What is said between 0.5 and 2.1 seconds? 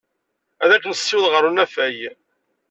Ad k-nessiweḍ ɣer unafag.